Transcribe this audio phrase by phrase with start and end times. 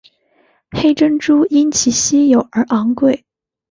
[0.71, 3.23] 黑珍珠因其稀有而昂贵。